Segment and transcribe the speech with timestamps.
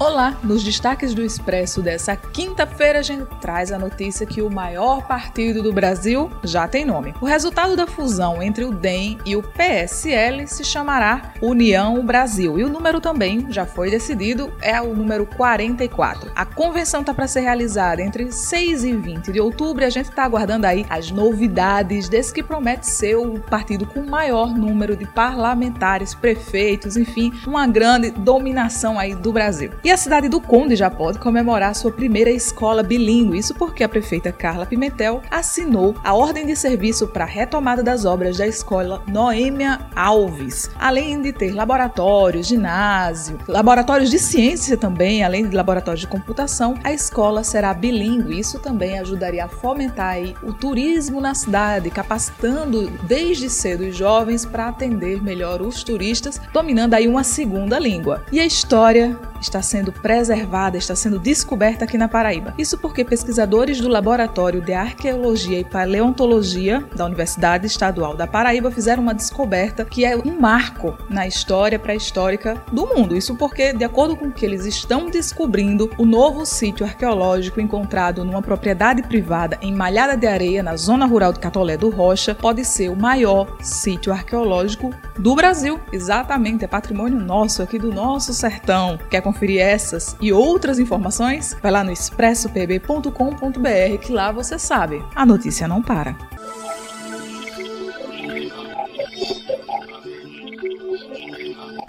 [0.00, 5.04] Olá, nos destaques do Expresso dessa quinta-feira a gente traz a notícia que o maior
[5.08, 7.12] partido do Brasil já tem nome.
[7.20, 12.62] O resultado da fusão entre o DEM e o PSL se chamará União Brasil e
[12.62, 16.30] o número também já foi decidido, é o número 44.
[16.32, 20.10] A convenção está para ser realizada entre 6 e 20 de outubro e a gente
[20.10, 25.06] está aguardando aí as novidades desse que promete ser o partido com maior número de
[25.06, 29.72] parlamentares, prefeitos, enfim, uma grande dominação aí do Brasil.
[29.88, 33.88] E a cidade do Conde já pode comemorar sua primeira escola bilíngue, isso porque a
[33.88, 39.02] prefeita Carla Pimentel assinou a ordem de serviço para a retomada das obras da escola
[39.06, 46.06] Noêmia Alves, além de ter laboratórios, ginásio, laboratórios de ciência também, além de laboratórios de
[46.06, 48.38] computação, a escola será bilíngue.
[48.38, 54.44] Isso também ajudaria a fomentar aí o turismo na cidade, capacitando desde cedo os jovens
[54.44, 58.22] para atender melhor os turistas, dominando aí uma segunda língua.
[58.30, 62.54] E a história está sendo preservada, está sendo descoberta aqui na Paraíba.
[62.58, 69.02] Isso porque pesquisadores do Laboratório de Arqueologia e Paleontologia da Universidade Estadual da Paraíba fizeram
[69.02, 73.16] uma descoberta que é um marco na história pré-histórica do mundo.
[73.16, 78.24] Isso porque, de acordo com o que eles estão descobrindo, o novo sítio arqueológico encontrado
[78.24, 82.64] numa propriedade privada em Malhada de Areia, na zona rural de Catolé do Rocha, pode
[82.64, 85.80] ser o maior sítio arqueológico do Brasil.
[85.92, 88.98] Exatamente, é patrimônio nosso aqui do nosso sertão.
[89.10, 91.54] Quer conferir essas e outras informações?
[91.62, 96.16] Vai lá no expressopb.com.br que lá você sabe, a notícia não para.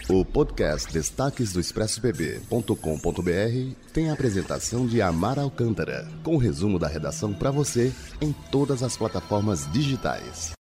[0.09, 7.31] O podcast Destaques do ExpressoPB.com.br tem a apresentação de Amar Alcântara, com resumo da redação
[7.31, 10.58] para você em todas as plataformas digitais.